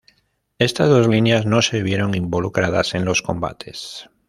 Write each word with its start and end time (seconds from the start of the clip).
Estas 0.57 0.89
dos 0.89 1.07
líneas 1.07 1.45
no 1.45 1.61
se 1.61 1.83
vieron 1.83 2.15
involucradas 2.15 2.95
en 2.95 3.05
los 3.05 3.21
combates. 3.21 4.09